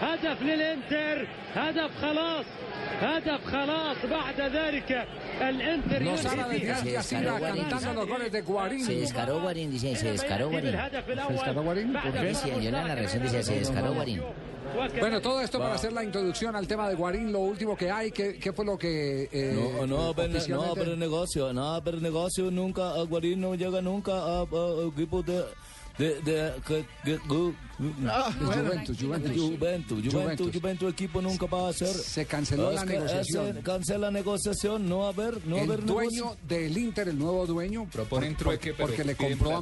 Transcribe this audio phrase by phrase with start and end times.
[0.00, 2.44] هدف للانتر هدف خلاص
[3.00, 5.06] هدف خلاص بعد ذلك
[5.40, 6.98] الانتر Los ينهي árabes de فيها.
[6.98, 8.84] Al Jazeera cantando los goles de Guarín.
[8.84, 10.74] Se descaró Guarín, dice, se descaró Guarín.
[10.74, 11.92] الهدف ¿Se descaró Guarín?
[11.92, 12.28] ¿Por qué?
[12.28, 14.20] Dice, yo la narración dice, se descaró Guarín.
[15.00, 18.10] Bueno, todo esto para hacer la introducción al tema de Guarín, lo último que hay,
[18.10, 19.28] ¿qué, qué fue lo que...
[19.30, 23.54] eh, No, no, pero, no, oficialmente- pero negocio, no, pero negocio nunca, a Guarín no
[23.54, 25.44] llega nunca a, a- a equipos de,
[25.99, 27.53] de, de, gu-
[28.07, 28.99] Ah, Juventus, Juventus.
[28.99, 30.51] Juventus, Juventus, Juventus.
[30.53, 31.87] Juventus, equipo nunca va a ser.
[31.89, 33.47] Se canceló la Es que negociación.
[33.49, 36.37] ese- cancela la negociación, no va a haber, no va a el haber dueño negocio.
[36.47, 39.61] del Inter, el nuevo dueño, Proponen por- trueque, pero porque le compró a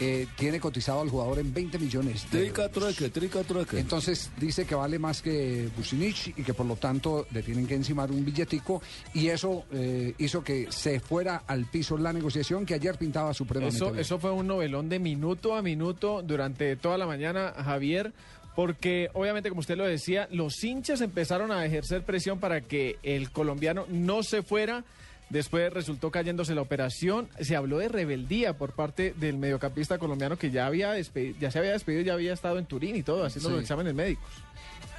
[0.00, 2.72] Eh, tiene cotizado al jugador en 20 millones de Trica euros.
[2.94, 3.80] trueque, trica trueque.
[3.80, 7.74] Entonces dice que vale más que Bucinich y que por lo tanto le tienen que
[7.74, 8.80] encimar un billetico
[9.12, 13.76] y eso eh, hizo que se fuera al piso la negociación que ayer pintaba supremamente
[13.76, 13.98] Eso, bien.
[13.98, 18.12] eso fue un novelón de minuto a minuto durante toda la mañana, Javier,
[18.54, 23.30] porque obviamente, como usted lo decía, los hinchas empezaron a ejercer presión para que el
[23.32, 24.84] colombiano no se fuera.
[25.30, 27.28] Después resultó cayéndose la operación.
[27.40, 31.72] Se habló de rebeldía por parte del mediocampista colombiano que ya había ya se había
[31.72, 33.54] despedido, ya había estado en Turín y todo, haciendo Sí.
[33.54, 34.24] los exámenes médicos.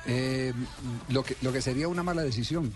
[0.06, 0.54] Eh,
[1.10, 2.74] lo, que, lo que sería una mala decisión.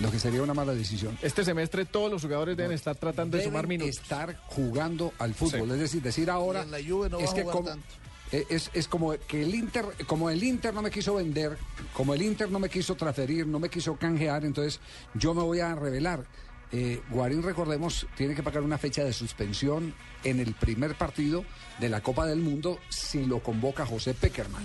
[0.00, 1.18] Lo que sería una mala decisión.
[1.22, 3.96] Este semestre todos los jugadores deben estar tratando de sumar minutos.
[3.96, 5.72] estar jugando al fútbol.
[5.72, 6.60] Es decir, decir ahora.
[6.60, 7.86] Y en la Juve no va es a que jugar como, tanto.
[8.30, 11.58] eh, es, es como que el Inter, como el Inter no me quiso vender,
[11.92, 14.78] como el Inter no me quiso transferir, no me quiso canjear, entonces
[15.14, 16.24] yo me voy a revelar.
[16.70, 21.44] Eh, Guarín, recordemos, tiene que pagar una fecha de suspensión en el primer partido
[21.78, 24.62] de la Copa del Mundo si lo convoca José Peckerman.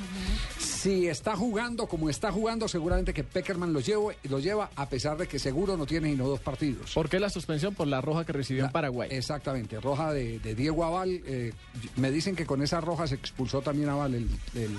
[0.57, 5.17] Si está jugando como está jugando, seguramente que Peckerman lo, lleve, lo lleva, a pesar
[5.17, 6.91] de que seguro no tiene sino dos partidos.
[6.93, 7.73] ¿Por qué la suspensión?
[7.73, 9.09] Por la roja que recibió en Paraguay.
[9.11, 11.21] Exactamente, roja de, de Diego Aval.
[11.25, 11.53] eh,
[11.95, 14.75] me dicen que con esa roja se expulsó también a Aval, el, el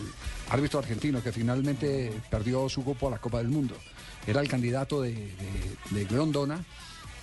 [0.51, 3.77] árbitro argentino, que finalmente perdió su cupo a la Copa del Mundo.
[4.27, 5.31] Era el candidato de, de,
[5.91, 6.65] de Grondona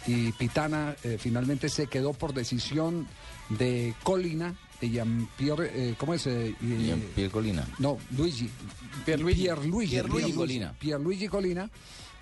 [0.07, 3.07] y Pitana eh, finalmente se quedó por decisión
[3.49, 6.25] de Colina, de Jean-Pierre, eh, ¿cómo es?
[6.27, 7.67] Eh, Jean-Pierre Colina.
[7.79, 8.49] No, Luigi.
[9.05, 9.43] Pierluigi.
[9.43, 9.91] Pierluigi.
[9.91, 10.73] Pierluigi Pierluigi Colina.
[10.79, 11.69] Pierluigi Colina,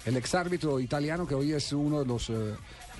[0.05, 2.55] el exárbitro italiano que hoy es uno de los eh,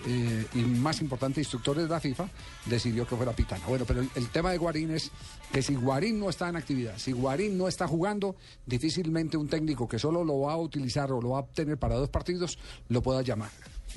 [0.07, 2.29] eh, y más importantes instructores de la FIFA,
[2.65, 3.65] decidió que fuera Pitana.
[3.67, 5.11] Bueno, pero el, el tema de Guarín es
[5.51, 9.87] que si Guarín no está en actividad, si Guarín no está jugando, difícilmente un técnico
[9.87, 13.01] que solo lo va a utilizar o lo va a obtener para dos partidos, lo
[13.01, 13.49] pueda llamar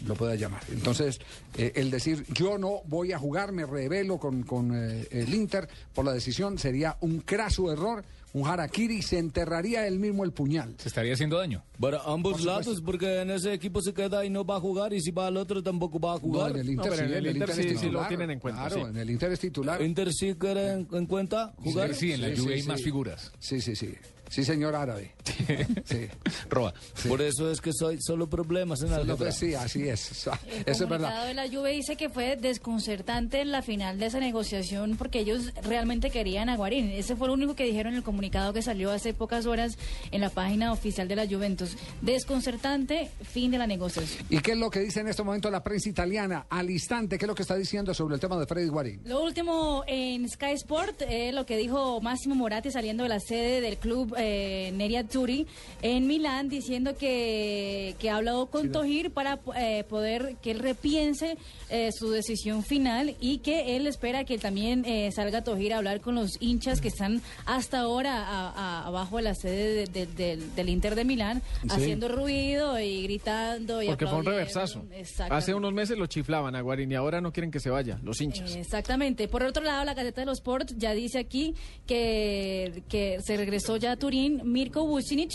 [0.06, 0.62] lo pueda llamar.
[0.72, 1.20] Entonces,
[1.56, 5.68] eh, el decir yo no voy a jugar, me revelo con, con, eh, el Inter
[5.94, 8.04] por la decisión sería un craso error,
[8.34, 10.74] un harakiri, se enterraría él mismo el puñal.
[10.78, 11.62] Se estaría haciendo daño.
[11.78, 14.94] Para ambos Por lados, porque en ese equipo se queda y no va a jugar,
[14.94, 16.52] y si va al otro tampoco va a No, jugar.
[16.52, 18.08] en el Inter, pero sí, en el Inter es sí- sí lo titular.
[18.08, 18.90] tienen en cuenta, Claro, sí.
[18.90, 19.82] en el Inter es titular.
[19.82, 21.94] Inter sí quiere en, en cuenta jugar.
[21.94, 23.32] Sí, en la sí, hay más figuras.
[23.38, 23.92] Sí, sí, sí.
[24.32, 25.12] Sí, señor árabe.
[25.84, 26.08] Sí.
[26.48, 26.72] Roa.
[27.06, 30.26] Por eso es que soy solo problemas en pues sí, así es.
[30.26, 30.32] El
[30.66, 31.26] Eso es comunicado verdad.
[31.26, 35.52] de la Juve dice que fue desconcertante en la final de esa negociación porque ellos
[35.64, 36.88] realmente querían a Guarín.
[36.90, 39.76] Ese fue lo único que dijeron en el comunicado que salió hace pocas horas
[40.12, 41.76] en la página oficial de la Juventus.
[42.00, 44.24] Desconcertante, fin de la negociación.
[44.30, 46.46] ¿Y qué es lo que dice en este momento la prensa italiana?
[46.48, 49.00] Al instante, ¿qué es lo que está diciendo sobre el tema de Freddy Guarín?
[49.04, 53.60] Lo último en Sky Sport, eh, lo que dijo Máximo Moratti saliendo de la sede
[53.60, 55.46] del club eh, Neria Turi
[55.82, 61.36] en Milán, diciendo que, que ha hablado con Tojir para eh, poder que él repiense
[61.70, 66.00] eh, su decisión final y que él espera que también eh, salga Tojir a hablar
[66.00, 70.06] con los hinchas que están hasta ahora a- a- abajo de la sede de- de-
[70.06, 73.82] del- del Inter de Milán, haciendo ruido y gritando.
[73.82, 74.84] Y Porque fue un reversazo.
[75.30, 78.20] Hace unos meses lo chiflaban a Guarín y ahora no quieren que se vaya, los
[78.20, 78.54] hinchas.
[78.54, 79.26] Exactamente.
[79.28, 81.54] Por otro lado, la Gaceta de los Sport ya dice aquí
[81.86, 84.11] que, que se regresó ya a Turín.
[84.44, 85.30] Mirko Vucinic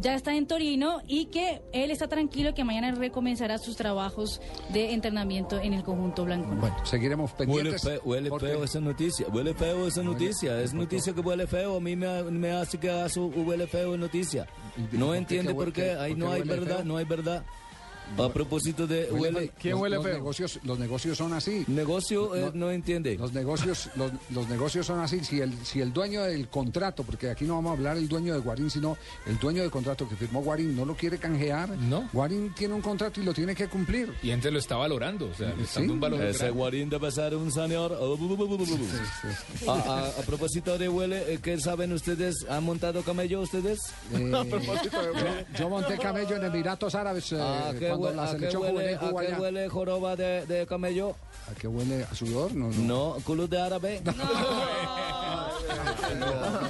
[0.00, 4.40] ya está en Torino y que él está tranquilo que mañana recomenzará sus trabajos
[4.72, 6.54] de entrenamiento en el conjunto blanco.
[6.54, 7.82] Bueno, seguiremos Huele, pendientes.
[7.82, 11.76] fe- huele porque- feo esa noticia, huele feo esa noticia, es noticia que huele feo,
[11.76, 14.46] a mí me, me hace que huele feo en noticia.
[14.92, 16.84] ¿Y No entiende por qué, ahí no hay huele verdad, feo?
[16.84, 17.44] no hay verdad.
[18.16, 19.52] A propósito de Huele huele.
[19.60, 20.14] ¿Quién Los- huele los feo?
[20.14, 21.64] Negocios, los negocios son así.
[21.68, 22.66] negocio eh, No.
[22.66, 23.16] no entiende.
[23.16, 25.24] Los negocios, los, los negocios son así.
[25.24, 28.34] Si el, si el dueño del contrato, porque aquí no vamos a hablar del dueño
[28.34, 28.96] de Guarín, sino
[29.26, 31.70] el dueño del contrato que firmó Guarín no lo quiere canjear.
[31.70, 32.08] No.
[32.12, 34.12] Guarín tiene un contrato y lo tiene que cumplir.
[34.22, 35.86] Y antes lo está valorando, o sea, le está Sí.
[35.88, 36.58] un valor Ese grande.
[36.58, 37.92] guarín debe ser un señor.
[39.66, 42.46] A, a- a propósito de huele, eh, ¿qué saben ustedes?
[42.48, 43.78] ¿Han montado camello ustedes?
[44.18, 44.30] Eh,
[44.84, 48.62] yo, yo monté camello en Emiratos Árabes eh, ¿A qué, cuando la a qué selección
[48.62, 51.14] huele, juvenil a qué huele joroba de, de camello?
[51.50, 52.04] ¿A qué huele?
[52.10, 52.54] ¿A sudor?
[52.54, 53.14] No, no.
[53.14, 54.02] No, culo de árabe.
[54.06, 54.14] No,
[56.18, 56.68] no.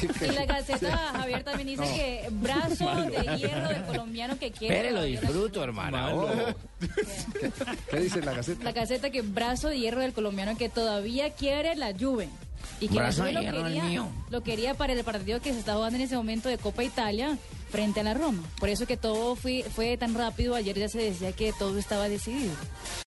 [0.00, 4.50] ¿Qué- qué- Y la Gaceta, Javier, también dice que brazo de hierro del colombiano que
[4.50, 4.76] quiere.
[4.76, 6.26] Espere, lo disfruto, hermano.
[7.90, 8.64] ¿Qué dice la Gaceta?
[8.64, 12.28] La Gaceta que brazo de hierro del colombiano que todavía quiere la Juve.
[12.80, 14.08] Y que Brazo de lo hierro quería, mío.
[14.28, 17.38] lo quería para el partido que se está jugando en ese momento de Copa Italia
[17.70, 18.42] frente a la Roma.
[18.58, 20.54] Por eso que todo fue, fue tan rápido.
[20.54, 22.52] Ayer ya se decía que todo estaba decidido.